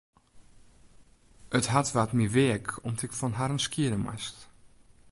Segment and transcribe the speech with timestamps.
[1.57, 4.37] It hart waard my weak om't ik fan harren skiede moast.